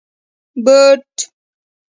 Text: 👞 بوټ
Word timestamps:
👞 0.63 0.63
بوټ 0.65 1.13